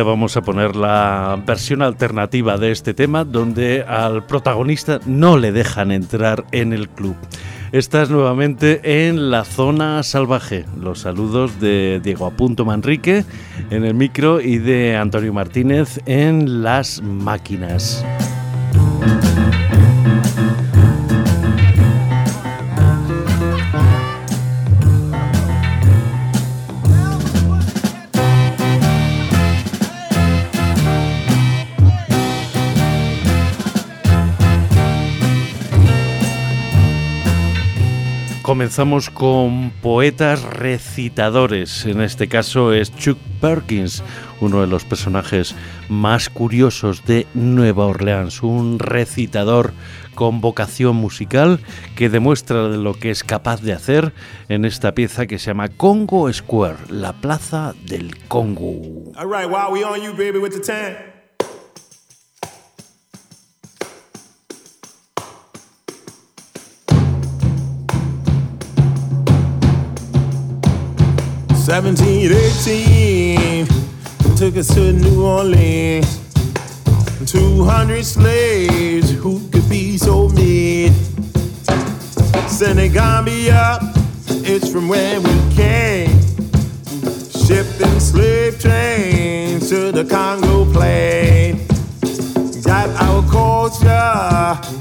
vamos 0.00 0.38
a 0.38 0.42
poner 0.42 0.74
la 0.74 1.38
versión 1.46 1.82
alternativa 1.82 2.56
de 2.56 2.70
este 2.70 2.94
tema 2.94 3.24
donde 3.24 3.82
al 3.82 4.24
protagonista 4.24 5.00
no 5.04 5.36
le 5.36 5.52
dejan 5.52 5.92
entrar 5.92 6.46
en 6.50 6.72
el 6.72 6.88
club. 6.88 7.14
Estás 7.72 8.08
nuevamente 8.08 9.06
en 9.06 9.30
la 9.30 9.44
zona 9.44 10.02
salvaje. 10.02 10.64
Los 10.80 11.00
saludos 11.00 11.60
de 11.60 12.00
Diego 12.02 12.26
Apunto 12.26 12.64
Manrique 12.64 13.24
en 13.70 13.84
el 13.84 13.94
micro 13.94 14.40
y 14.40 14.58
de 14.58 14.96
Antonio 14.96 15.32
Martínez 15.32 16.00
en 16.06 16.62
las 16.62 17.02
máquinas. 17.02 18.04
Comenzamos 38.52 39.08
con 39.08 39.70
poetas 39.80 40.42
recitadores. 40.42 41.86
En 41.86 42.02
este 42.02 42.28
caso 42.28 42.74
es 42.74 42.94
Chuck 42.94 43.16
Perkins, 43.40 44.02
uno 44.42 44.60
de 44.60 44.66
los 44.66 44.84
personajes 44.84 45.54
más 45.88 46.28
curiosos 46.28 47.02
de 47.06 47.26
Nueva 47.32 47.86
Orleans, 47.86 48.42
un 48.42 48.78
recitador 48.78 49.72
con 50.14 50.42
vocación 50.42 50.96
musical 50.96 51.60
que 51.96 52.10
demuestra 52.10 52.68
lo 52.68 52.92
que 52.92 53.10
es 53.10 53.24
capaz 53.24 53.62
de 53.62 53.72
hacer 53.72 54.12
en 54.50 54.66
esta 54.66 54.94
pieza 54.94 55.26
que 55.26 55.38
se 55.38 55.46
llama 55.46 55.68
Congo 55.68 56.30
Square, 56.30 56.76
la 56.90 57.14
plaza 57.14 57.72
del 57.86 58.18
Congo. 58.28 58.82
1718 71.72 73.66
took 74.36 74.58
us 74.58 74.74
to 74.74 74.92
New 74.92 75.24
Orleans. 75.24 76.20
200 77.24 78.04
slaves 78.04 79.10
who 79.12 79.40
could 79.48 79.66
be 79.70 79.96
so 79.96 80.28
mean. 80.28 80.92
Senegambia, 82.46 83.78
it's 84.44 84.68
from 84.70 84.86
where 84.86 85.18
we 85.18 85.54
came. 85.54 86.10
In 87.50 88.00
slave 88.00 88.60
trains 88.60 89.70
to 89.70 89.92
the 89.92 90.04
Congo 90.04 90.70
plain. 90.72 91.66
Got 92.62 92.90
our 93.00 93.22
culture 93.30 93.88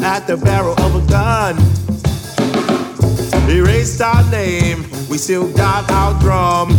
at 0.03 0.27
the 0.27 0.35
barrel 0.35 0.73
of 0.81 0.95
a 0.95 1.01
gun. 1.09 1.80
We 3.51 3.59
erased 3.59 3.99
our 3.99 4.23
name 4.31 4.85
we 5.09 5.17
still 5.17 5.51
got 5.51 5.91
our 5.91 6.17
drum, 6.21 6.69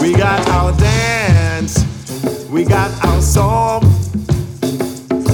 we 0.00 0.12
got 0.12 0.48
our 0.48 0.76
dance, 0.76 1.78
we 2.50 2.64
got 2.64 2.90
our 3.04 3.22
song. 3.22 3.82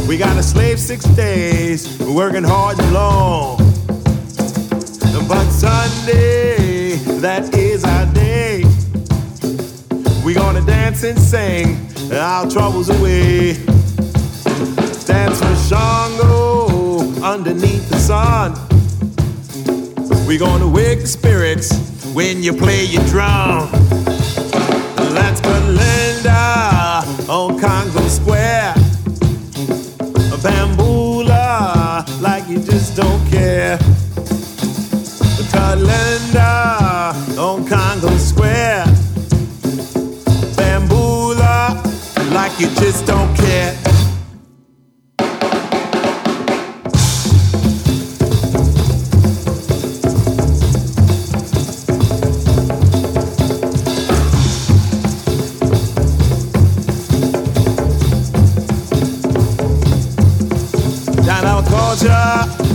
We 0.07 0.19
got 0.19 0.37
a 0.37 0.43
slave 0.43 0.79
six 0.79 1.07
days, 1.17 1.99
working 2.01 2.45
hard 2.45 2.79
and 2.79 2.93
long. 2.93 3.57
But 5.27 5.49
Sunday, 5.49 6.97
that 7.23 7.55
is 7.55 7.83
our 7.85 8.05
day. 8.13 8.65
We 10.23 10.35
gonna 10.35 10.61
dance 10.67 11.03
and 11.03 11.19
sing 11.19 11.89
our 12.13 12.47
troubles 12.51 12.91
away. 12.91 13.55
Dance 15.07 15.41
for 15.41 15.57
Shango 15.67 17.23
underneath 17.23 17.89
the 17.89 17.99
sun. 17.99 18.70
We 20.31 20.39
gonna 20.39 20.69
wake 20.69 21.01
the 21.01 21.09
spirits 21.09 21.75
when 22.15 22.41
you 22.41 22.53
play 22.53 22.85
your 22.85 23.03
drum. 23.07 23.69
That's 25.13 25.41
Belinda 25.41 27.03
on 27.29 27.59
Congo 27.59 28.07
Square. 28.07 28.75
A 30.07 30.39
bamboola 30.39 32.07
like 32.23 32.49
you 32.49 32.61
just 32.61 32.95
don't 32.95 33.29
care. 33.29 33.77
Kalinda 35.51 37.13
on 37.37 37.67
Congo 37.67 38.17
Square. 38.17 38.85
Bamboola 40.55 41.83
like 42.33 42.57
you 42.61 42.69
just 42.77 43.05
don't 43.05 43.37
care. 43.37 43.90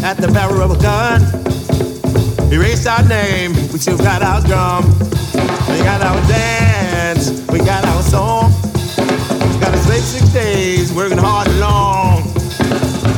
At 0.05 0.17
the 0.17 0.27
barrel 0.27 0.61
of 0.61 0.69
a 0.69 0.77
gun. 0.77 1.19
Erased 2.53 2.85
our 2.85 3.03
name, 3.07 3.53
we 3.73 3.79
still 3.79 3.97
got 3.97 4.21
our 4.21 4.39
drum. 4.41 4.85
We 5.67 5.81
got 5.81 5.99
our 6.05 6.21
dance, 6.29 7.31
we 7.49 7.57
got 7.57 7.83
our 7.85 8.03
song. 8.03 8.53
We 9.01 9.57
Got 9.57 9.73
a 9.73 9.77
slave 9.79 10.03
six 10.03 10.29
days, 10.29 10.93
working 10.93 11.17
hard 11.17 11.47
and 11.47 11.59
long. 11.59 12.21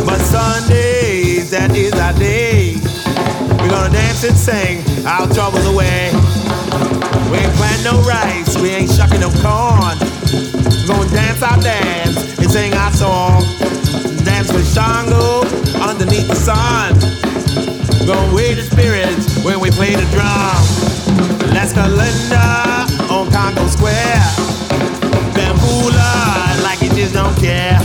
But 0.07 0.19
Sundays, 0.23 1.51
that 1.51 1.75
is 1.75 1.91
our 1.91 2.13
day. 2.13 2.79
We're 3.59 3.69
gonna 3.69 3.91
dance 3.91 4.23
and 4.23 4.37
sing 4.37 4.79
our 5.05 5.27
troubles 5.35 5.67
away. 5.67 6.15
We 7.27 7.43
ain't 7.43 7.55
planting 7.59 7.83
no 7.83 7.99
rice, 8.07 8.55
we 8.63 8.69
ain't 8.69 8.91
shucking 8.91 9.19
no 9.19 9.29
corn. 9.43 9.99
We're 10.87 10.87
gonna 10.87 11.11
dance 11.11 11.43
our 11.43 11.59
dance 11.59 12.39
and 12.39 12.49
sing 12.49 12.73
our 12.75 12.93
song. 12.93 13.43
Dance 14.23 14.53
with 14.53 14.73
Shango 14.73 15.46
underneath 15.75 16.27
the 16.27 16.35
sun. 16.35 16.93
Gonna 18.05 18.33
the 18.53 18.63
spirits 18.63 19.43
when 19.43 19.59
we 19.59 19.69
play 19.71 19.95
the 19.95 20.05
drum. 20.15 20.57
Let's 21.53 21.73
Linda 21.87 22.87
on 23.11 23.31
Congo 23.31 23.67
Square. 23.67 24.23
Bamboola 25.35 26.63
like 26.63 26.81
you 26.81 26.89
just 26.89 27.13
don't 27.13 27.35
care. 27.37 27.79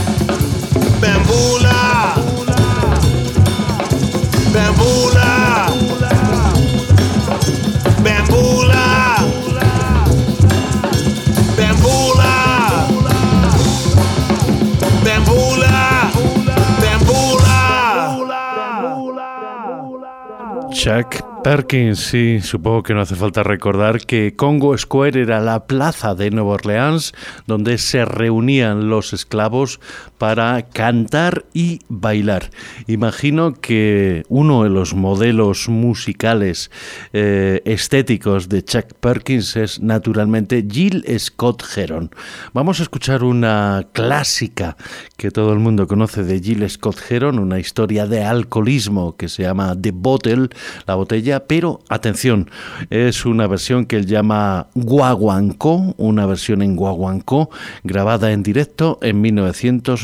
Chuck 20.83 21.23
Perkins, 21.45 21.97
sí, 21.97 22.41
supongo 22.41 22.83
que 22.83 22.93
no 22.93 22.99
hace 22.99 23.15
falta 23.15 23.41
recordar 23.41 24.05
que 24.05 24.35
Congo 24.35 24.77
Square 24.77 25.21
era 25.21 25.39
la 25.39 25.65
plaza 25.65 26.13
de 26.13 26.29
Nueva 26.29 26.55
Orleans 26.55 27.13
donde 27.47 27.77
se 27.77 28.03
reunían 28.03 28.89
los 28.89 29.13
esclavos 29.13 29.79
para 30.23 30.61
cantar 30.69 31.43
y 31.53 31.81
bailar. 31.89 32.49
Imagino 32.87 33.55
que 33.59 34.23
uno 34.29 34.63
de 34.63 34.69
los 34.69 34.93
modelos 34.93 35.67
musicales 35.67 36.71
eh, 37.11 37.61
estéticos 37.65 38.47
de 38.47 38.63
Chuck 38.63 38.93
Perkins 39.01 39.57
es 39.57 39.81
naturalmente 39.81 40.65
Jill 40.65 41.03
Scott 41.19 41.65
Heron. 41.75 42.09
Vamos 42.53 42.79
a 42.79 42.83
escuchar 42.83 43.25
una 43.25 43.85
clásica 43.91 44.77
que 45.17 45.29
todo 45.29 45.51
el 45.51 45.59
mundo 45.59 45.87
conoce 45.89 46.23
de 46.23 46.39
Jill 46.39 46.69
Scott 46.69 46.99
Heron, 47.09 47.37
una 47.37 47.59
historia 47.59 48.07
de 48.07 48.23
alcoholismo 48.23 49.17
que 49.17 49.27
se 49.27 49.43
llama 49.43 49.75
The 49.77 49.91
Bottle, 49.91 50.47
la 50.87 50.95
botella 50.95 51.47
pero 51.47 51.81
atención, 51.89 52.49
es 52.89 53.25
una 53.25 53.45
versión 53.47 53.85
que 53.87 53.97
él 53.97 54.05
llama 54.05 54.67
Guaguancó, 54.73 55.93
una 55.97 56.25
versión 56.25 56.61
en 56.61 56.77
Guaguancó, 56.77 57.49
grabada 57.83 58.31
en 58.31 58.41
directo 58.41 58.99
en 59.01 59.21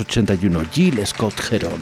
1981. 0.09 0.69
Jill 0.71 1.05
Scott 1.05 1.33
Heron. 1.49 1.81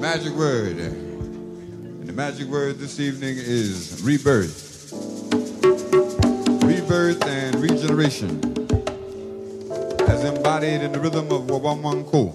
magic 0.00 0.32
word. 0.34 0.78
Eh? 0.78 0.84
And 0.84 2.06
the 2.06 2.12
magic 2.12 2.46
word 2.46 2.78
this 2.78 3.00
evening 3.00 3.36
is 3.36 4.00
rebirth. 4.04 4.92
Rebirth 6.62 7.26
and 7.26 7.56
regeneration. 7.56 8.40
as 10.08 10.22
embodied 10.24 10.82
in 10.82 10.92
the 10.92 11.00
rhythm 11.00 11.26
of 11.32 11.42
Wawamanko. 11.48 12.32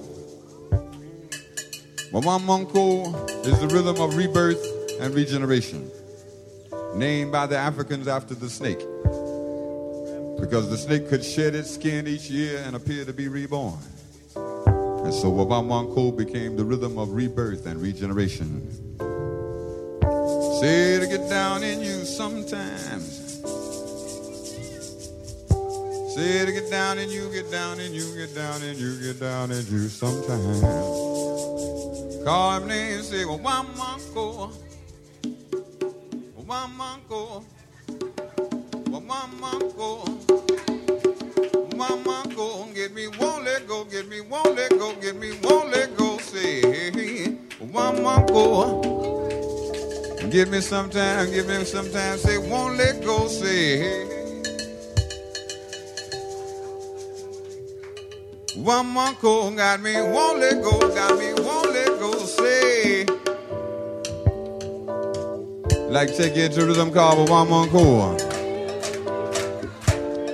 Wawamanko 2.12 3.48
is 3.48 3.60
the 3.62 3.68
rhythm 3.68 4.02
of 4.02 4.18
rebirth 4.18 4.62
and 5.00 5.16
regeneration, 5.16 5.90
named 6.96 7.32
by 7.32 7.46
the 7.48 7.58
Africans 7.58 8.08
after 8.08 8.36
the 8.36 8.50
snake, 8.50 8.80
because 10.40 10.70
the 10.70 10.78
snake 10.78 11.10
could 11.10 11.24
shed 11.24 11.56
its 11.56 11.72
skin 11.72 12.08
each 12.08 12.30
year 12.30 12.62
and 12.66 12.76
appear 12.76 13.06
to 13.06 13.14
be 13.14 13.28
reborn. 13.28 13.80
And 14.36 15.14
so 15.14 15.32
Wabamanko 15.32 16.16
became 16.16 16.56
the 16.56 16.64
rhythm 16.64 16.98
of 16.98 17.14
rebirth 17.14 17.66
and 17.66 17.82
regeneration. 17.82 18.70
Say 20.60 21.00
to 21.00 21.08
get 21.08 21.28
down 21.28 21.64
in 21.64 21.82
you 21.82 22.06
sometimes. 22.06 23.18
Say 26.14 26.46
to 26.46 26.52
get 26.52 26.70
down 26.70 27.00
in 27.00 27.10
you, 27.10 27.32
get 27.32 27.50
down 27.50 27.80
in 27.80 27.94
you, 27.94 28.16
get 28.16 28.36
down 28.36 28.62
in 28.62 28.78
you, 28.78 29.00
get 29.02 29.20
down 29.20 29.52
in 29.52 29.66
you 29.68 29.88
sometimes. 29.88 30.62
Call 32.24 32.58
him 32.58 32.68
name 32.68 33.02
say, 33.02 33.24
Wabamanko. 33.24 34.52
Wabamanko. 36.52 37.44
Mama, 41.78 42.24
go 42.36 42.68
get 42.74 42.94
me, 42.94 43.08
won't 43.08 43.46
let 43.46 43.66
go, 43.68 43.86
get 43.86 44.10
me, 44.10 44.20
won't 44.20 44.56
let 44.58 44.72
go, 44.72 44.94
get 44.96 45.16
me, 45.16 45.32
won't 45.44 45.70
let 45.70 45.96
go. 45.96 46.18
Say, 46.18 46.62
go. 48.28 48.82
Give 50.30 50.50
me 50.50 50.60
some 50.60 50.90
time, 50.90 51.32
give 51.32 51.48
me 51.48 51.64
some 51.64 51.90
time. 51.90 52.18
Say, 52.18 52.38
won't 52.38 52.76
let 52.76 53.02
go. 53.02 53.28
Say, 53.28 54.08
go, 59.22 59.52
got 59.56 59.82
me, 59.82 59.94
won't 60.02 60.40
let 60.40 60.62
go, 60.62 60.80
got 60.80 61.18
me, 61.18 61.34
won't 61.42 61.72
let 61.72 61.98
go. 61.98 62.12
Say, 62.26 63.06
like 65.92 66.16
take 66.16 66.38
it 66.38 66.54
to 66.54 66.66
rhythm 66.66 66.90
called 66.90 67.28
go. 67.70 68.16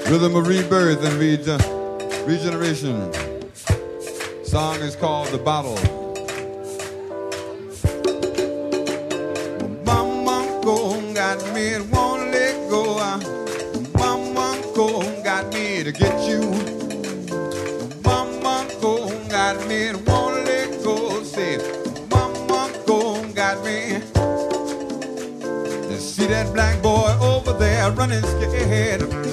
Rhythm 0.07 0.35
of 0.35 0.47
rebirth 0.47 1.03
and 1.03 1.15
rege- 1.19 2.27
regeneration. 2.27 3.11
Song 4.45 4.75
is 4.81 4.95
called 4.95 5.29
The 5.29 5.39
Bottle. 5.39 5.96
Black 26.57 26.81
boy 26.81 27.15
over 27.21 27.53
there 27.53 27.91
running 27.91 28.23
scared. 28.23 29.26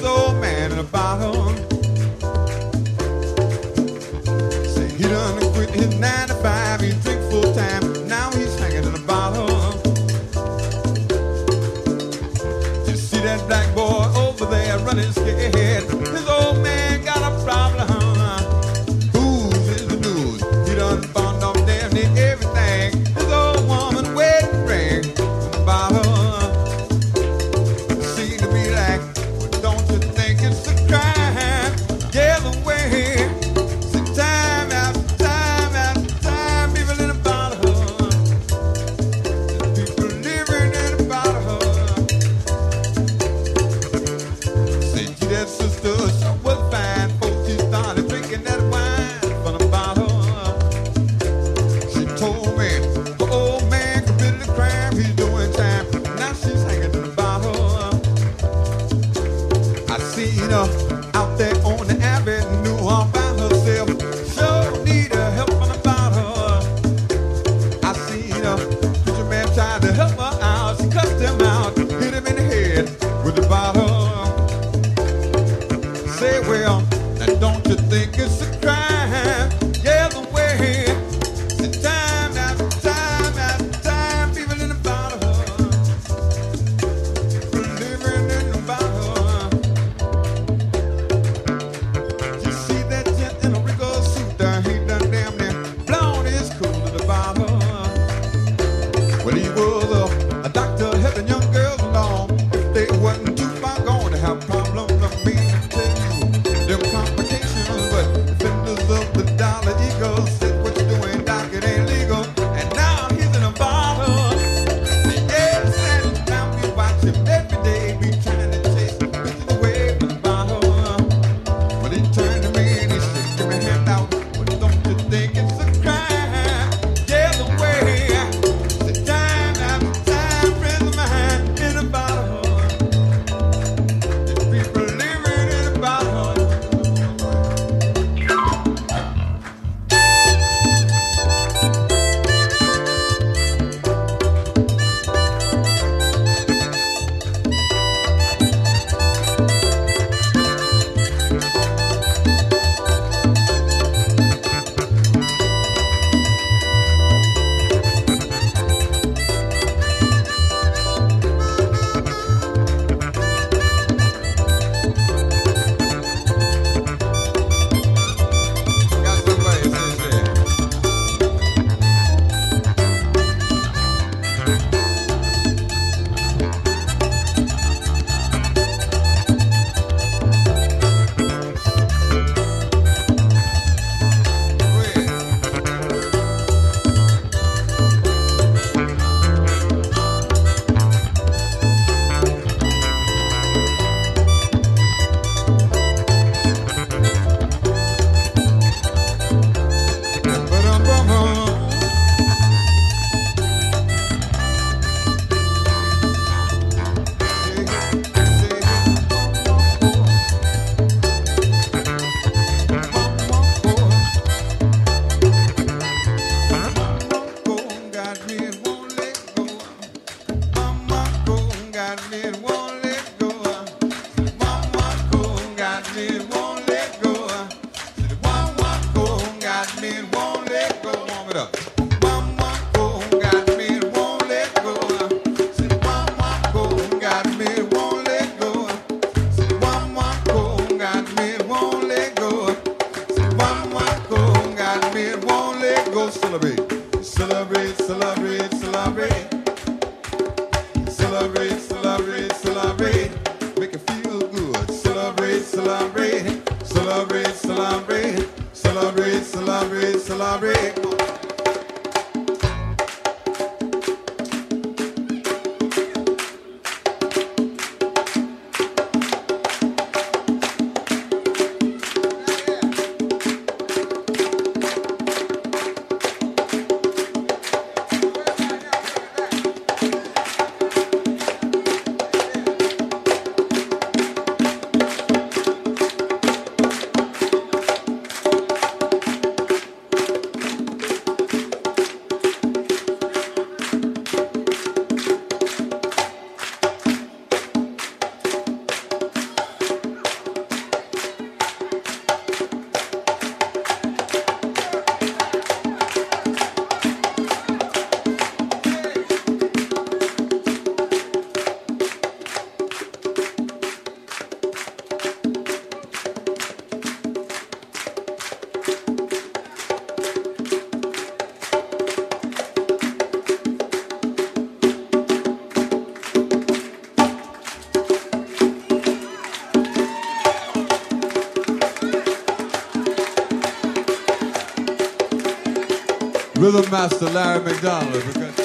Rhythm 336.44 336.70
Master 336.70 337.08
Larry 337.08 337.42
McDonald. 337.42 338.43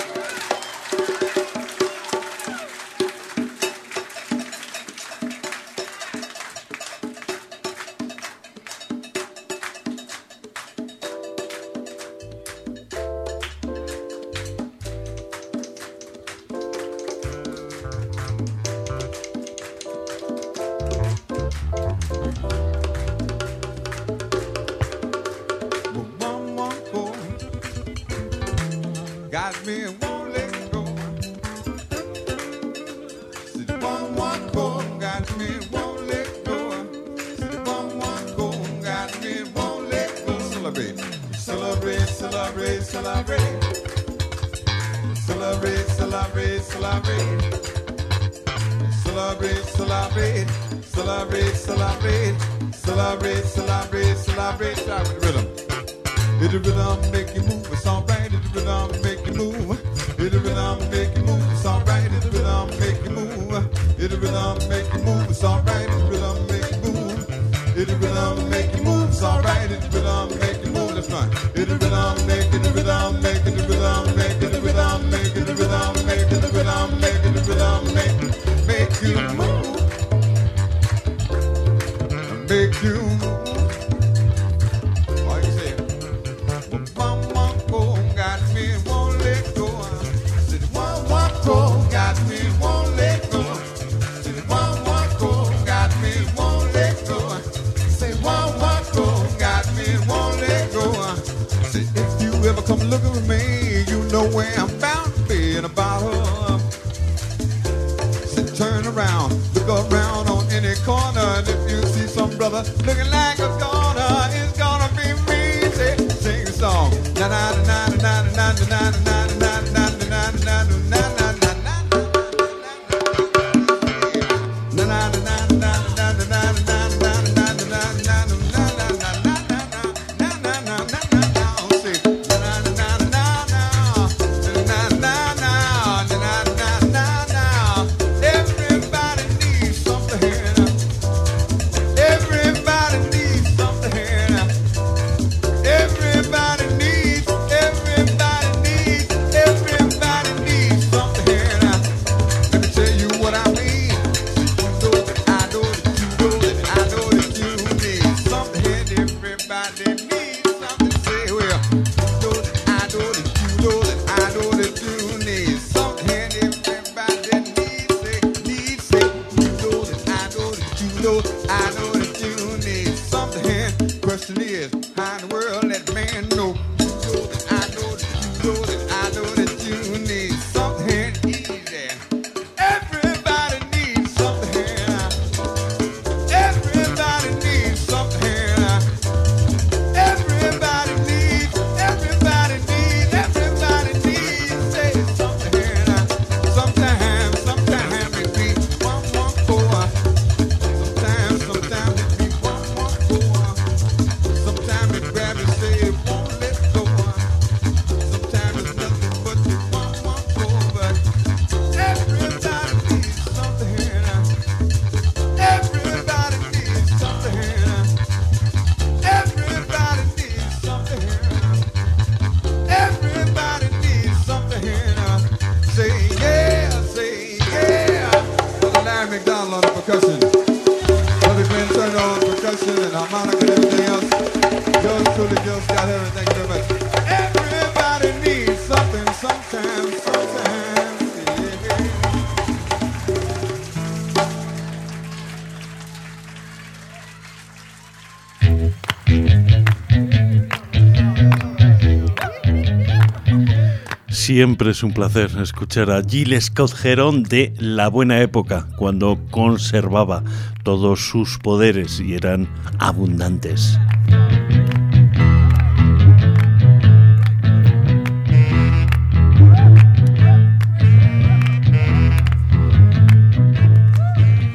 Siempre 254.39 254.71
es 254.71 254.83
un 254.83 254.93
placer 254.93 255.31
escuchar 255.41 255.91
a 255.91 256.01
Gilles 256.01 256.45
Scott 256.45 256.73
Heron 256.85 257.23
de 257.23 257.53
la 257.59 257.89
buena 257.89 258.21
época, 258.21 258.69
cuando 258.77 259.19
conservaba 259.31 260.23
todos 260.63 261.09
sus 261.09 261.37
poderes 261.39 261.99
y 261.99 262.13
eran 262.13 262.47
abundantes. 262.79 263.77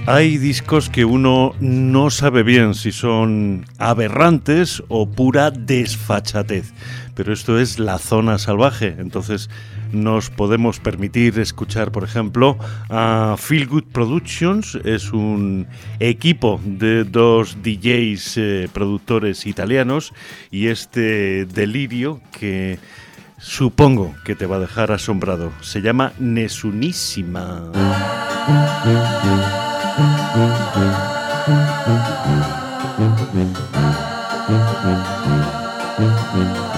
Hay 0.06 0.36
discos 0.36 0.90
que 0.90 1.04
uno 1.04 1.54
no 1.60 2.10
sabe 2.10 2.42
bien 2.42 2.74
si 2.74 2.92
son 2.92 3.64
aberrantes 3.78 4.82
o 4.88 5.10
pura 5.10 5.50
desfachatez, 5.50 6.72
pero 7.14 7.32
esto 7.32 7.58
es 7.58 7.78
la 7.78 7.98
zona 7.98 8.38
salvaje, 8.38 8.96
entonces 8.98 9.48
nos 9.92 10.30
podemos 10.30 10.80
permitir 10.80 11.38
escuchar, 11.38 11.92
por 11.92 12.04
ejemplo, 12.04 12.58
a 12.88 13.36
Feel 13.38 13.66
Good 13.66 13.84
Productions, 13.92 14.78
es 14.84 15.12
un 15.12 15.66
equipo 16.00 16.60
de 16.64 17.04
dos 17.04 17.58
DJs 17.62 18.36
eh, 18.36 18.68
productores 18.72 19.46
italianos 19.46 20.12
y 20.50 20.68
este 20.68 21.46
delirio 21.46 22.20
que 22.38 22.78
supongo 23.38 24.14
que 24.24 24.34
te 24.34 24.46
va 24.46 24.56
a 24.56 24.60
dejar 24.60 24.92
asombrado. 24.92 25.52
Se 25.60 25.80
llama 25.82 26.12
Nesunísima. 26.18 27.70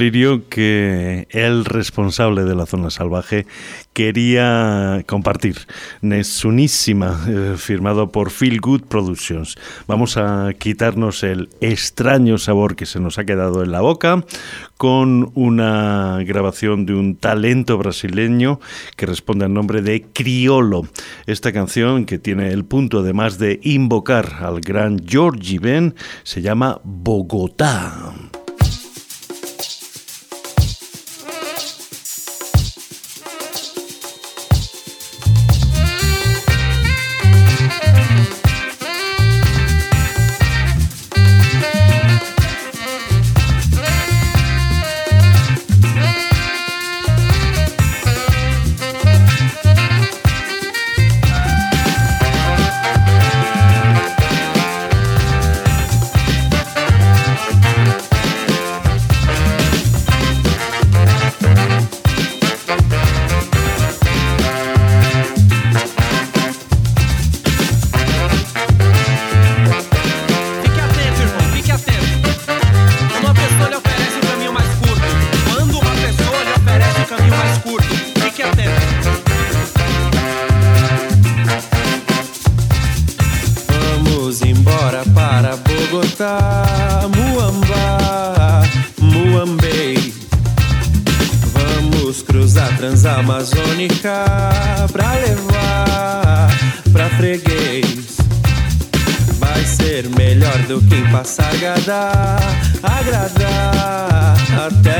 delirio 0.00 0.48
que 0.48 1.28
el 1.28 1.66
responsable 1.66 2.44
de 2.44 2.54
la 2.54 2.64
zona 2.64 2.88
salvaje 2.88 3.46
quería 3.92 5.04
compartir. 5.06 5.58
Nesunísima, 6.00 7.20
eh, 7.28 7.54
firmado 7.58 8.10
por 8.10 8.30
Feel 8.30 8.62
Good 8.62 8.84
Productions. 8.84 9.58
Vamos 9.86 10.16
a 10.16 10.54
quitarnos 10.58 11.22
el 11.22 11.50
extraño 11.60 12.38
sabor 12.38 12.76
que 12.76 12.86
se 12.86 12.98
nos 12.98 13.18
ha 13.18 13.26
quedado 13.26 13.62
en 13.62 13.72
la 13.72 13.82
boca 13.82 14.24
con 14.78 15.32
una 15.34 16.20
grabación 16.24 16.86
de 16.86 16.94
un 16.94 17.16
talento 17.16 17.76
brasileño 17.76 18.58
que 18.96 19.04
responde 19.04 19.44
al 19.44 19.52
nombre 19.52 19.82
de 19.82 20.06
Criolo. 20.14 20.88
Esta 21.26 21.52
canción, 21.52 22.06
que 22.06 22.18
tiene 22.18 22.52
el 22.52 22.64
punto 22.64 23.00
además 23.00 23.36
de 23.36 23.60
invocar 23.64 24.38
al 24.40 24.62
gran 24.62 24.98
Georgie 25.06 25.58
Ben, 25.58 25.94
se 26.22 26.40
llama 26.40 26.80
Bogotá. 26.84 28.14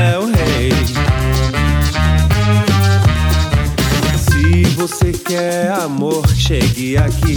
é 0.01 0.17
o 0.17 0.25
rei. 0.25 0.71
Se 4.17 4.63
você 4.75 5.11
quer 5.11 5.71
amor, 5.71 6.27
chegue 6.35 6.97
aqui. 6.97 7.35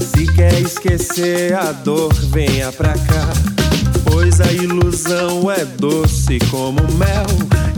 Se 0.00 0.26
quer 0.32 0.60
esquecer 0.60 1.54
a 1.54 1.72
dor, 1.72 2.12
venha 2.12 2.72
pra 2.72 2.94
cá. 2.94 3.28
Pois 4.04 4.40
a 4.40 4.52
ilusão 4.52 5.50
é 5.50 5.64
doce 5.64 6.38
como 6.50 6.80
mel. 6.94 7.26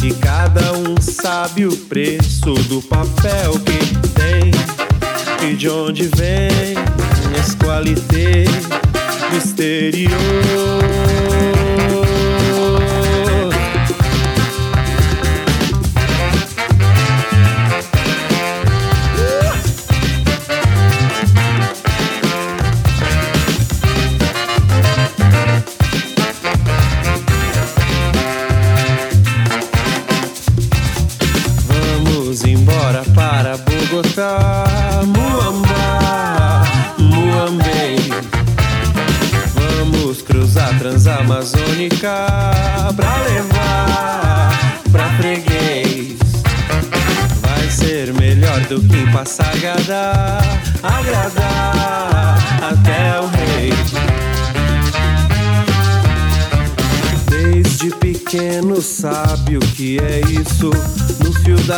E 0.02 0.12
cada 0.14 0.72
um 0.72 1.00
sabe 1.00 1.66
o 1.66 1.76
preço 1.76 2.55
do 2.68 2.81
papel 2.83 3.52
que 3.61 3.79
tem 4.14 5.50
e 5.50 5.55
de 5.55 5.68
onde 5.68 6.05
vem. 6.16 6.76
Esqualité 7.38 8.44
misterioso. 9.33 10.16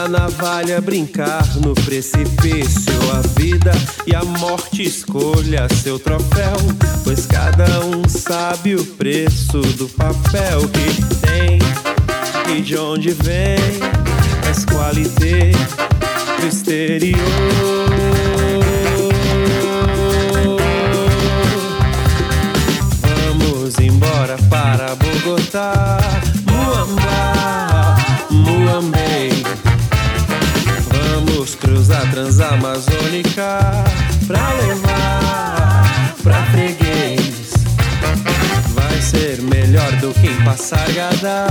Navalha 0.08 0.80
brincar 0.80 1.44
no 1.56 1.74
precipício. 1.74 2.92
A 3.12 3.20
vida 3.38 3.70
e 4.06 4.14
a 4.14 4.24
morte 4.24 4.82
escolha 4.82 5.68
seu 5.68 5.98
troféu. 5.98 6.56
Pois 7.04 7.26
cada 7.26 7.80
um 7.84 8.08
sabe 8.08 8.74
o 8.74 8.84
preço 8.84 9.60
do 9.76 9.88
papel 9.88 10.60
que 10.68 11.26
tem 11.26 11.58
e 12.56 12.62
de 12.62 12.76
onde 12.76 13.10
vem. 13.10 13.58
As 14.50 14.64
qualité 14.64 15.52
do 16.40 16.46
exterior. 16.46 17.77
Transamazônica 32.78 33.58
pra 34.26 34.52
levar 34.54 36.14
pra 36.22 36.42
freguês. 36.52 37.52
Vai 38.74 39.00
ser 39.00 39.42
melhor 39.42 39.90
do 39.96 40.12
que 40.14 40.28
em 40.28 40.44
Passargada, 40.44 41.46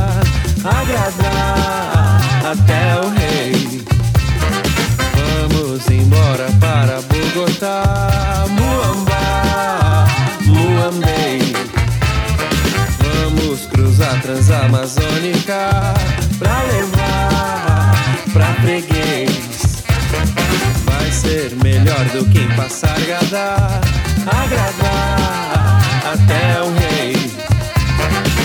agradar 0.63 2.21
até 2.51 2.99
o 3.01 3.09
rei. 3.09 3.85
Vamos 5.49 5.89
embora 5.89 6.47
para 6.59 7.01
Bogotá, 7.01 8.45
Muamba, 8.49 10.07
Muambei. 10.45 11.53
Vamos 12.99 13.65
cruzar 13.67 14.21
transamazônica 14.21 15.93
pra 16.39 16.63
levar 16.63 17.95
pra 18.33 18.53
freguês 18.61 19.56
ser 21.11 21.55
melhor 21.63 22.05
do 22.13 22.25
que 22.25 22.39
em 22.39 22.47
Passargada, 22.55 23.55
agradar 24.25 25.81
até 26.13 26.61
o 26.61 26.73
rei. 26.73 28.36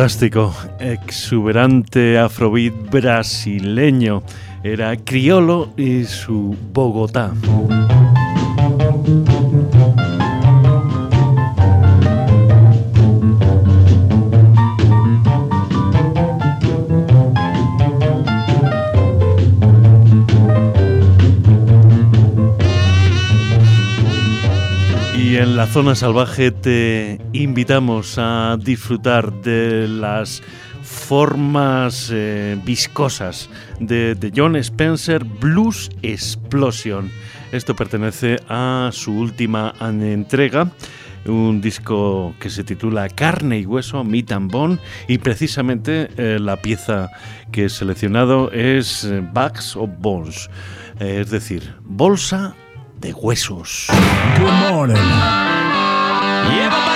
fantástico, 0.00 0.54
exuberante 0.78 2.18
afrobeat 2.18 2.72
brasileño. 2.90 4.22
Era 4.64 4.96
criolo 4.96 5.74
y 5.76 6.04
su 6.04 6.56
Bogotá. 6.72 7.34
Zona 25.72 25.94
Salvaje 25.94 26.50
te 26.50 27.20
invitamos 27.32 28.16
a 28.18 28.56
disfrutar 28.60 29.32
de 29.42 29.86
las 29.86 30.42
formas 30.82 32.10
eh, 32.12 32.58
viscosas 32.64 33.48
de, 33.78 34.16
de, 34.16 34.32
John 34.34 34.56
Spencer 34.56 35.22
Blues 35.22 35.88
Explosion. 36.02 37.08
Esto 37.52 37.76
pertenece 37.76 38.40
a 38.48 38.90
su 38.92 39.12
última 39.12 39.72
entrega, 39.80 40.72
un 41.26 41.60
disco 41.60 42.34
que 42.40 42.50
se 42.50 42.64
titula 42.64 43.08
Carne 43.08 43.60
y 43.60 43.66
Hueso, 43.66 44.02
Meat 44.02 44.32
and 44.32 44.50
Bone, 44.50 44.78
y 45.06 45.18
precisamente 45.18 46.08
eh, 46.16 46.40
la 46.40 46.56
pieza 46.56 47.10
que 47.52 47.66
he 47.66 47.68
seleccionado 47.68 48.50
es 48.50 49.04
eh, 49.04 49.22
Bags 49.32 49.76
of 49.76 49.90
Bones, 50.00 50.50
es 50.98 51.30
decir, 51.30 51.76
bolsa 51.84 52.56
de 53.00 53.12
huesos. 53.12 53.86
Yeah, 56.48 56.89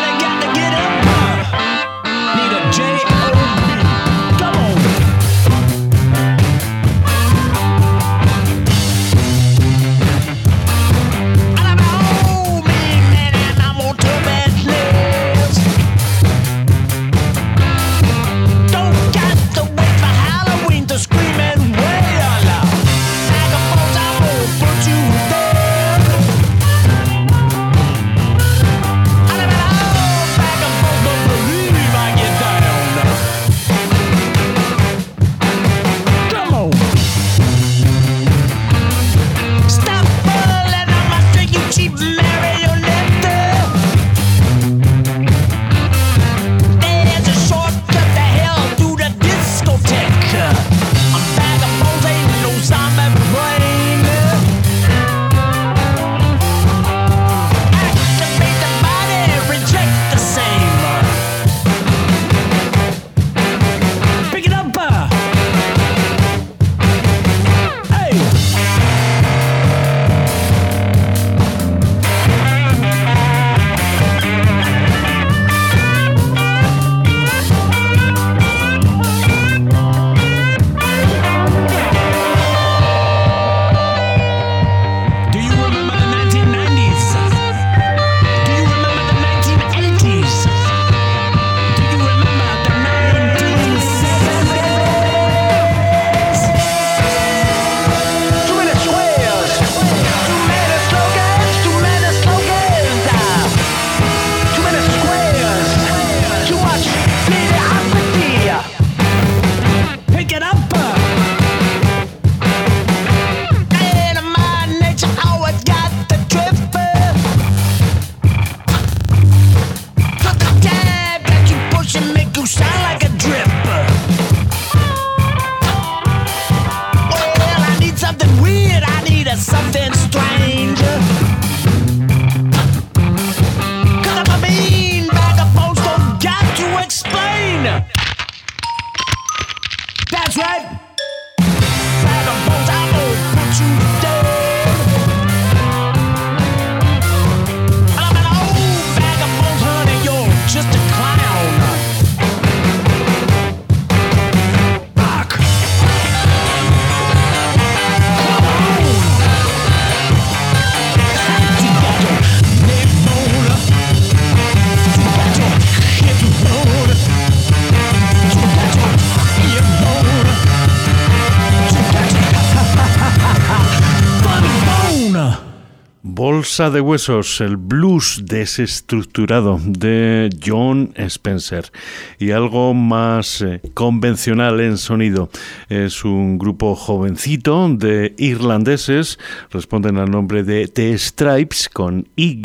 Bolsa 176.54 176.70
de 176.70 176.80
Huesos, 176.80 177.40
el 177.40 177.56
blues 177.56 178.22
desestructurado 178.26 179.58
de 179.64 180.30
John 180.40 180.92
Spencer. 180.94 181.72
Y 182.20 182.30
algo 182.30 182.74
más 182.74 183.42
eh, 183.42 183.60
convencional 183.74 184.60
en 184.60 184.78
sonido. 184.78 185.30
Es 185.68 186.04
un 186.04 186.38
grupo 186.38 186.76
jovencito 186.76 187.68
de 187.70 188.14
irlandeses, 188.18 189.18
responden 189.50 189.96
al 189.96 190.12
nombre 190.12 190.44
de 190.44 190.68
The 190.68 190.96
Stripes 190.96 191.68
con 191.68 192.06
Y, 192.14 192.40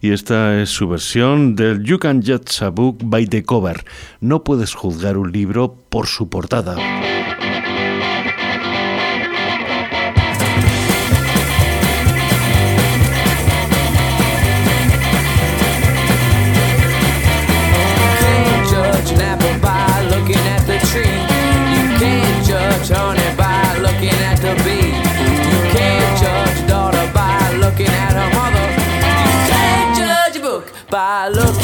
y 0.00 0.10
esta 0.10 0.60
es 0.60 0.70
su 0.70 0.88
versión 0.88 1.54
del 1.54 1.84
You 1.84 2.00
Can 2.00 2.24
Judge 2.26 2.64
a 2.64 2.70
Book 2.70 2.98
by 3.04 3.28
the 3.28 3.44
Cover. 3.44 3.84
No 4.20 4.42
puedes 4.42 4.74
juzgar 4.74 5.16
un 5.16 5.30
libro 5.30 5.76
por 5.90 6.08
su 6.08 6.28
portada. 6.28 6.74
look 31.34 31.61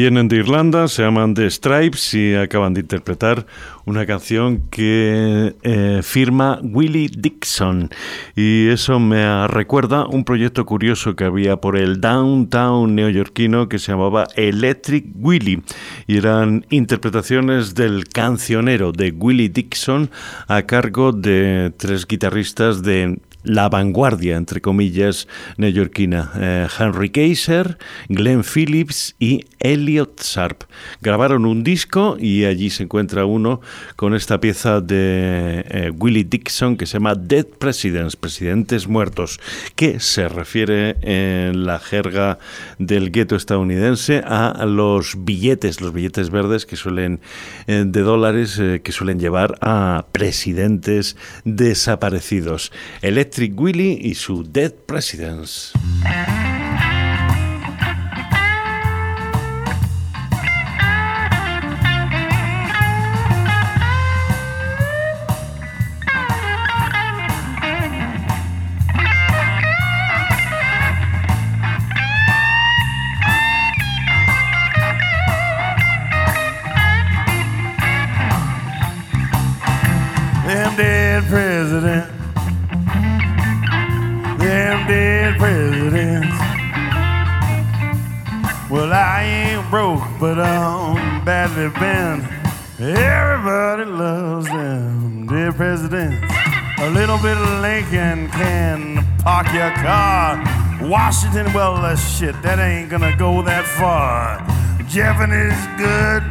Vienen 0.00 0.28
de 0.28 0.36
Irlanda, 0.36 0.88
se 0.88 1.02
llaman 1.02 1.34
The 1.34 1.50
Stripes 1.50 2.14
y 2.14 2.34
acaban 2.34 2.72
de 2.72 2.80
interpretar 2.80 3.44
una 3.84 4.06
canción 4.06 4.62
que 4.70 5.54
eh, 5.62 6.00
firma 6.02 6.58
Willie 6.62 7.10
Dixon. 7.14 7.90
Y 8.34 8.68
eso 8.68 8.98
me 8.98 9.46
recuerda 9.46 10.06
un 10.06 10.24
proyecto 10.24 10.64
curioso 10.64 11.16
que 11.16 11.24
había 11.24 11.56
por 11.56 11.76
el 11.76 12.00
downtown 12.00 12.94
neoyorquino 12.94 13.68
que 13.68 13.78
se 13.78 13.92
llamaba 13.92 14.26
Electric 14.36 15.04
Willie. 15.16 15.60
Y 16.06 16.16
eran 16.16 16.64
interpretaciones 16.70 17.74
del 17.74 18.08
cancionero 18.08 18.92
de 18.92 19.10
Willie 19.10 19.50
Dixon 19.50 20.08
a 20.48 20.62
cargo 20.62 21.12
de 21.12 21.74
tres 21.76 22.06
guitarristas 22.06 22.82
de 22.82 23.18
la 23.42 23.68
vanguardia, 23.68 24.36
entre 24.36 24.60
comillas, 24.60 25.28
neoyorquina. 25.56 26.32
Eh, 26.36 26.68
Henry 26.78 27.10
Kaiser, 27.10 27.78
Glenn 28.08 28.44
Phillips 28.44 29.14
y 29.18 29.46
Elliot 29.60 30.20
Sharp. 30.22 30.64
Grabaron 31.00 31.46
un 31.46 31.64
disco 31.64 32.16
y 32.18 32.44
allí 32.44 32.70
se 32.70 32.84
encuentra 32.84 33.24
uno 33.24 33.60
con 33.96 34.14
esta 34.14 34.40
pieza 34.40 34.80
de 34.80 35.64
eh, 35.68 35.92
Willie 35.96 36.24
Dixon 36.24 36.76
que 36.76 36.86
se 36.86 36.94
llama 36.94 37.14
Dead 37.14 37.46
Presidents, 37.46 38.16
Presidentes 38.16 38.88
Muertos, 38.88 39.40
que 39.74 40.00
se 40.00 40.28
refiere 40.28 40.96
en 41.02 41.64
la 41.66 41.78
jerga 41.78 42.38
del 42.78 43.10
gueto 43.10 43.36
estadounidense 43.36 44.22
a 44.24 44.64
los 44.66 45.24
billetes, 45.24 45.80
los 45.80 45.92
billetes 45.92 46.30
verdes 46.30 46.66
que 46.66 46.76
suelen, 46.76 47.20
eh, 47.66 47.84
de 47.86 48.00
dólares, 48.02 48.60
que 48.82 48.92
suelen 48.92 49.18
llevar 49.18 49.56
a 49.60 50.06
presidentes 50.12 51.16
desaparecidos. 51.44 52.72
Electric 53.30 53.60
Willie 53.60 53.96
y 53.96 54.16
su 54.16 54.42
Dead 54.42 54.72
Presidents. 54.72 55.72
I 89.00 89.22
ain't 89.22 89.70
broke, 89.70 90.02
but 90.20 90.38
I'm 90.38 91.24
badly 91.24 91.70
bent. 91.80 92.22
Everybody 92.78 93.84
loves 93.84 94.46
them 94.46 95.26
dear 95.26 95.52
president. 95.52 96.22
A 96.80 96.90
little 96.90 97.16
bit 97.16 97.38
of 97.38 97.60
Lincoln 97.62 98.28
can 98.28 99.02
park 99.24 99.46
your 99.54 99.70
car. 99.70 100.36
Washington, 100.82 101.50
well, 101.54 101.80
that 101.80 101.96
shit, 101.96 102.34
that 102.42 102.58
ain't 102.58 102.90
gonna 102.90 103.16
go 103.16 103.40
that 103.40 103.64
far. 103.64 104.44
Jefferson 104.86 105.32
is 105.32 105.56
good, 105.78 106.22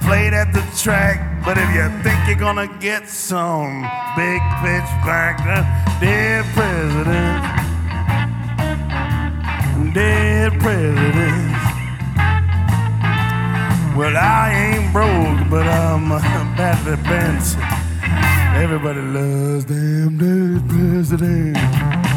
played 0.00 0.32
at 0.32 0.54
the 0.54 0.64
track. 0.82 1.44
But 1.44 1.58
if 1.58 1.68
you 1.74 1.86
think 2.02 2.18
you're 2.26 2.36
gonna 2.36 2.68
get 2.80 3.10
some 3.10 3.82
big 4.16 4.40
pitch 4.64 4.90
back, 5.04 5.36
uh, 5.44 5.64
dead 6.00 6.46
president, 6.56 7.44
dear 9.92 10.50
president. 10.60 11.49
Well, 13.96 14.16
I 14.16 14.52
ain't 14.52 14.92
broke, 14.92 15.50
but 15.50 15.66
I'm 15.66 16.08
badly 16.56 16.96
bent. 17.08 17.56
Everybody 18.56 19.00
loves 19.00 19.64
them 19.66 20.16
dead 20.16 20.68
president. 20.68 22.09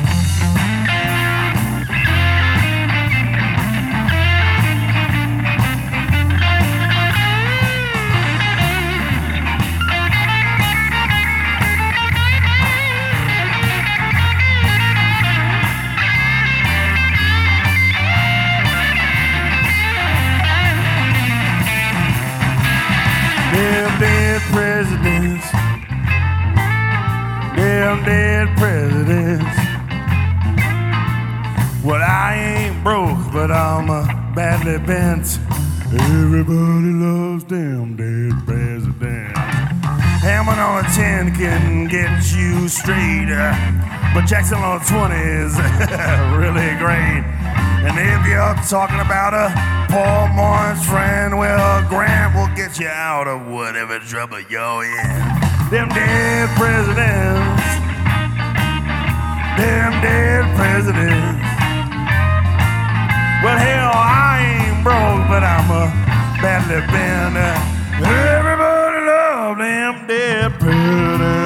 Dead 28.45 28.57
presidents. 28.57 29.57
Well, 31.83 32.01
I 32.01 32.35
ain't 32.35 32.83
broke, 32.83 33.31
but 33.31 33.51
I'm 33.51 33.89
uh, 33.89 34.05
badly 34.33 34.79
bent. 34.85 35.39
Everybody 35.93 36.91
loves 36.93 37.43
them 37.45 37.95
dead 37.95 38.33
presidents. 38.45 39.39
Hammond 40.23 40.59
on 40.59 40.85
a 40.85 40.89
10 40.89 41.35
can 41.35 41.87
get 41.87 42.31
you 42.33 42.67
straight, 42.67 43.29
uh, 43.29 43.53
but 44.13 44.25
Jackson 44.25 44.57
on 44.57 44.81
a 44.81 44.85
20 44.85 45.15
is 45.15 45.53
really 46.39 46.75
great. 46.79 47.23
And 47.83 47.99
if 47.99 48.25
you're 48.25 48.55
talking 48.69 48.99
about 48.99 49.33
a 49.33 49.51
Paul 49.91 50.29
Morris 50.29 50.83
friend, 50.87 51.37
well, 51.37 51.87
Grant 51.89 52.33
will 52.33 52.53
get 52.55 52.79
you 52.79 52.87
out 52.87 53.27
of 53.27 53.47
whatever 53.47 53.99
trouble 53.99 54.39
you're 54.49 54.85
in. 54.85 55.43
Them 55.69 55.89
dead 55.89 56.49
presidents, 56.55 57.52
them 59.57 59.91
dead 60.01 60.43
presidents. 60.55 61.43
Well, 63.43 63.57
hell, 63.57 63.91
I 63.93 64.71
ain't 64.71 64.83
broke, 64.83 65.27
but 65.27 65.43
I'm 65.43 65.69
a 65.69 65.85
badly 66.41 66.81
bent. 66.91 67.35
Everybody 68.01 68.99
love 69.05 69.57
them 69.57 70.07
dead 70.07 70.59
presidents. 70.59 71.42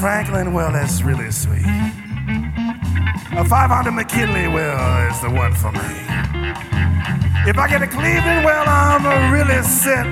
Franklin, 0.00 0.52
well, 0.52 0.72
that's 0.72 1.00
really 1.02 1.30
sweet. 1.30 1.64
A 3.32 3.44
500 3.44 3.92
McKinley, 3.92 4.46
well, 4.46 5.10
is 5.10 5.20
the 5.22 5.30
one 5.30 5.54
for 5.54 5.72
me. 5.72 5.88
If 7.48 7.56
I 7.56 7.66
get 7.68 7.82
a 7.82 7.86
Cleveland, 7.86 8.44
well, 8.44 8.64
I'm 8.66 9.32
really 9.32 9.62
set. 9.62 10.06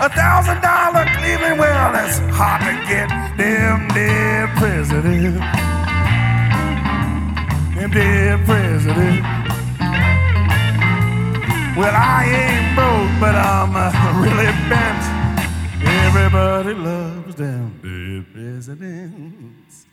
A 0.00 0.08
thousand 0.08 0.60
dollar 0.62 1.06
Cleveland, 1.18 1.60
well, 1.60 1.92
that's 1.92 2.18
hard 2.34 2.62
to 2.62 2.74
get. 2.88 3.08
Them 3.36 3.86
dear 3.94 4.50
president. 4.56 5.38
Them 7.76 7.90
dear 7.90 8.38
president. 8.44 9.22
Well, 11.78 11.94
I 11.94 12.24
ain't 12.26 12.74
broke, 12.74 13.20
but 13.20 13.36
I'm 13.36 13.70
really 14.22 14.50
bent. 14.68 15.02
Everybody 15.86 16.74
loves 16.74 17.17
them 17.38 18.26
presidents. 18.32 19.87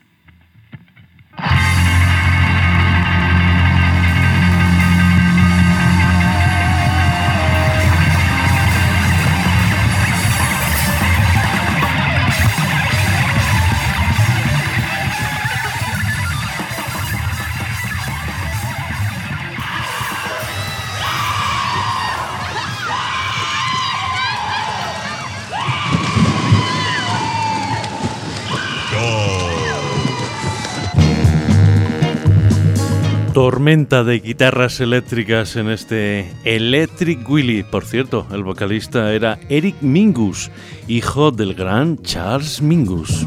tormenta 33.36 34.02
de 34.02 34.20
guitarras 34.20 34.80
eléctricas 34.80 35.56
en 35.56 35.68
este 35.68 36.32
Electric 36.44 37.28
Willy. 37.28 37.64
Por 37.64 37.84
cierto, 37.84 38.26
el 38.32 38.42
vocalista 38.42 39.12
era 39.12 39.38
Eric 39.50 39.76
Mingus, 39.82 40.50
hijo 40.88 41.32
del 41.32 41.52
gran 41.52 41.98
Charles 41.98 42.62
Mingus. 42.62 43.26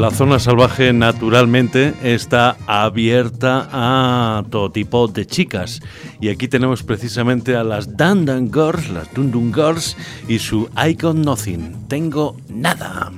La 0.00 0.10
zona 0.10 0.38
salvaje 0.38 0.94
naturalmente 0.94 1.92
está 2.02 2.56
abierta 2.66 3.68
a 3.70 4.42
todo 4.48 4.70
tipo 4.70 5.08
de 5.08 5.26
chicas 5.26 5.82
y 6.22 6.30
aquí 6.30 6.48
tenemos 6.48 6.82
precisamente 6.82 7.54
a 7.54 7.64
las 7.64 7.98
Dandan 7.98 8.50
Girls, 8.50 8.88
las 8.88 9.12
Dundun 9.12 9.52
Girls 9.52 9.98
y 10.26 10.38
su 10.38 10.70
Icon 10.88 11.20
Nothing, 11.20 11.86
tengo 11.86 12.34
nada. 12.48 13.12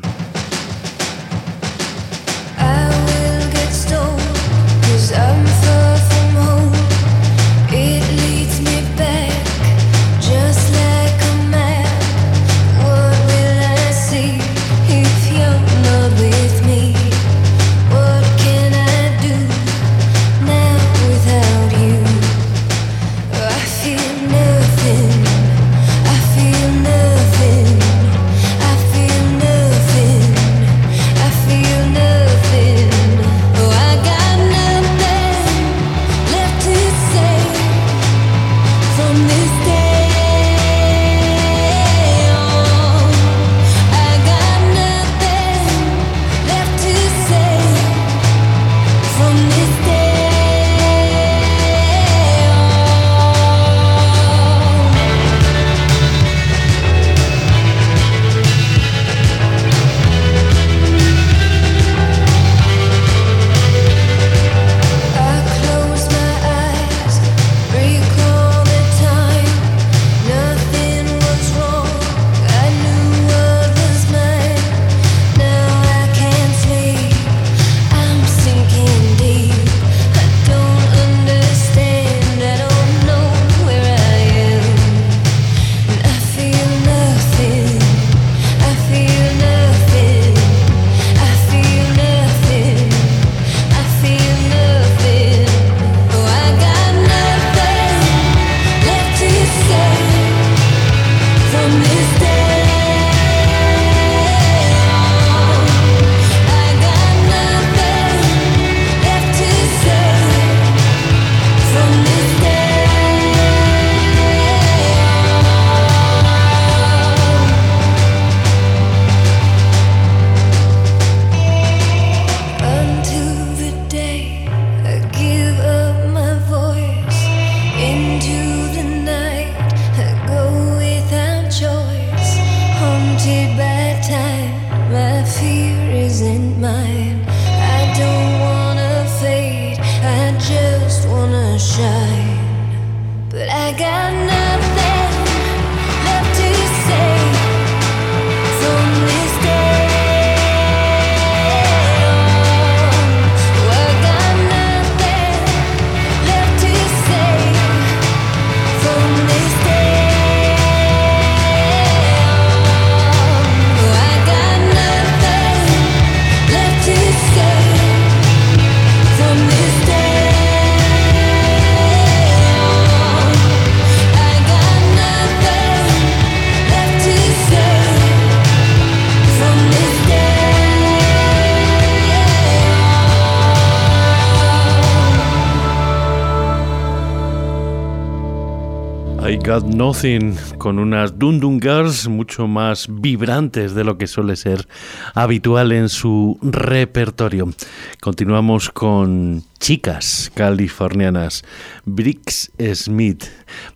got 189.43 189.65
nothing. 189.65 190.39
Con 190.63 190.79
unas 190.79 191.19
Dundun 191.19 191.61
Girls 191.61 192.07
mucho 192.07 192.47
más 192.47 192.87
vibrantes 192.89 193.75
de 193.75 193.83
lo 193.83 193.99
que 193.99 194.07
suele 194.07 194.37
ser 194.37 194.69
habitual 195.13 195.73
en 195.73 195.89
su 195.89 196.39
repertorio. 196.41 197.53
Continuamos 198.01 198.71
con 198.71 199.43
chicas 199.59 200.31
californianas. 200.35 201.45
Briggs 201.85 202.53
Smith, 202.75 203.25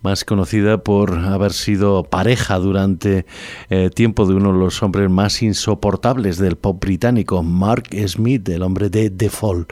más 0.03 0.25
conocida 0.25 0.79
por 0.79 1.17
haber 1.19 1.53
sido 1.53 2.05
pareja 2.05 2.59
durante 2.59 3.27
eh, 3.71 3.91
tiempo 3.95 4.27
de 4.27 4.35
uno 4.35 4.53
de 4.53 4.59
los 4.59 4.83
hombres 4.83 5.09
más 5.11 5.43
insoportables 5.43 6.39
del 6.39 6.57
pop 6.57 6.81
británico, 6.81 7.43
Mark 7.43 7.89
Smith, 8.07 8.49
el 8.49 8.63
hombre 8.63 8.91
de 8.91 9.11
The 9.11 9.31
Fall. 9.31 9.67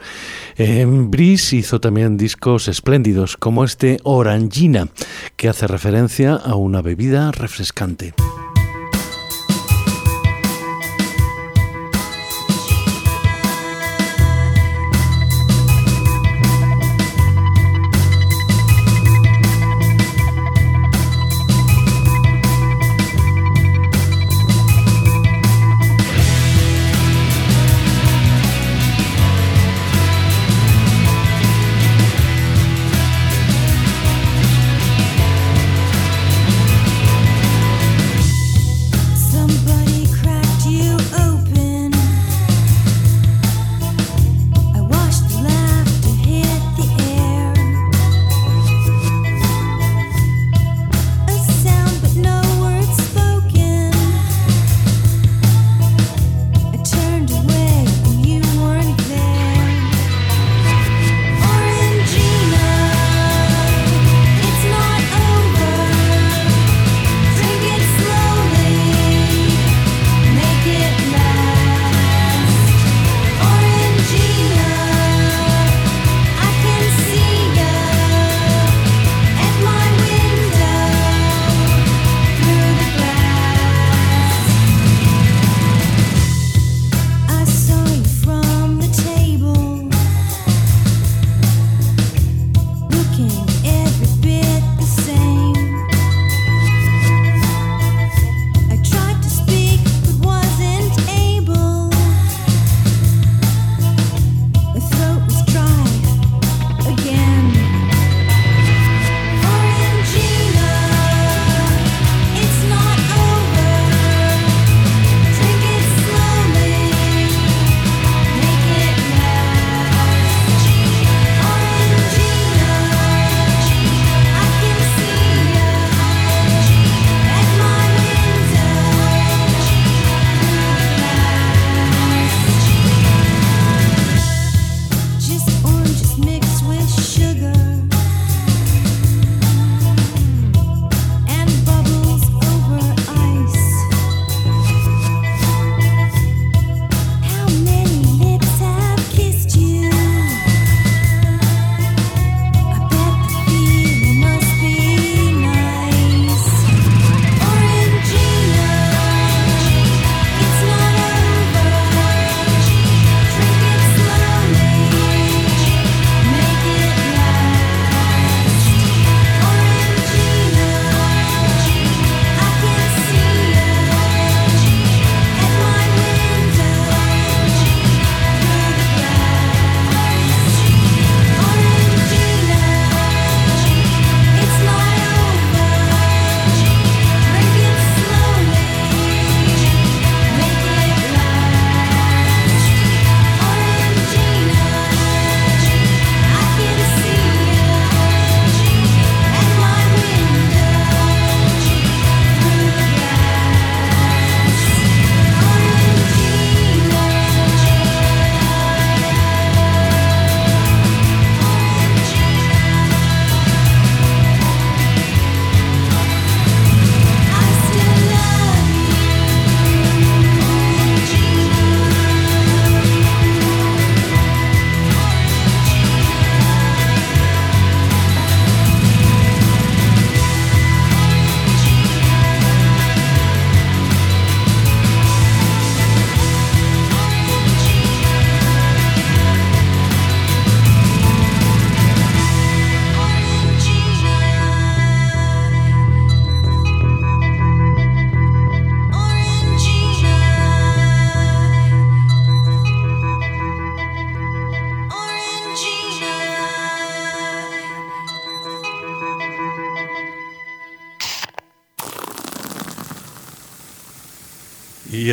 Eh, 0.55 0.85
Briggs 0.87 1.53
hizo 1.53 1.79
también 1.81 2.17
discos 2.17 2.67
espléndidos 2.69 3.35
como 3.35 3.63
este 3.63 3.99
Orangina, 4.03 4.87
que 5.35 5.49
hace 5.49 5.67
referencia 5.67 6.35
a 6.35 6.55
una 6.55 6.81
bebida 6.81 7.04
refrescante. 7.13 8.13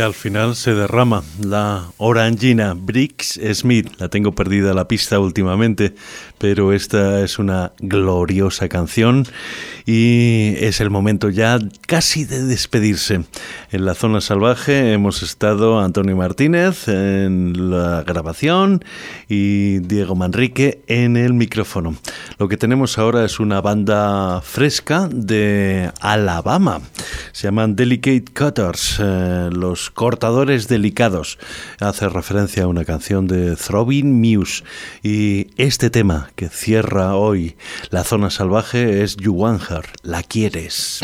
Al 0.03 0.15
final 0.15 0.57
se 0.57 0.75
derrama 0.75 1.23
la 1.41 1.85
orangina 1.97 2.75
Briggs 2.75 3.39
Smith. 3.55 3.89
La 3.99 4.09
tengo 4.09 4.35
perdida 4.35 4.75
la 4.75 4.89
pista 4.89 5.21
últimamente, 5.21 5.95
pero 6.39 6.73
esta 6.73 7.23
es 7.23 7.39
una 7.39 7.71
gloriosa 7.79 8.69
canción 8.69 9.29
y 9.87 10.55
es 10.59 10.81
el 10.81 10.91
momento 10.91 11.29
ya 11.29 11.59
casi 11.87 12.25
de 12.25 12.43
despedirse. 12.45 13.25
En 13.71 13.85
la 13.85 13.95
zona 13.95 14.21
salvaje 14.21 14.93
hemos 14.93 15.23
estado 15.23 15.81
Antonio 15.81 16.17
Martínez 16.17 16.89
en 16.89 17.71
la 17.71 18.03
grabación 18.07 18.85
y 19.29 19.79
Diego 19.81 20.15
Manrique 20.15 20.83
en 20.87 21.17
el 21.17 21.33
micrófono. 21.33 21.97
Lo 22.39 22.49
que 22.49 22.57
tenemos 22.57 22.99
ahora 22.99 23.25
es 23.25 23.41
una 23.41 23.61
banda 23.61 24.41
fresca 24.43 25.09
de 25.11 25.91
Alabama. 26.01 26.81
Se 27.33 27.49
llaman 27.49 27.77
Delicate 27.77 28.25
Cutters, 28.37 28.99
eh, 29.01 29.51
los 29.53 29.91
cortadores 29.91 30.69
delicados. 30.69 31.39
Hace 31.81 32.09
referencia 32.09 32.65
a 32.65 32.67
una 32.67 32.85
canción 32.85 33.27
de 33.27 33.57
Throbbing 33.57 34.21
Muse. 34.21 34.65
Y 35.03 35.49
este 35.57 35.91
tema 35.91 36.31
que 36.37 36.49
cierra 36.49 37.15
hoy 37.17 37.57
la 37.91 38.05
zona 38.05 38.31
salvaje 38.31 39.03
es 39.03 39.17
Want 39.27 39.72
La 40.03 40.23
quieres. 40.23 41.01